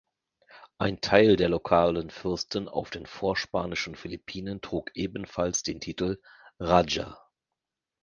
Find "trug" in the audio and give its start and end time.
4.59-4.89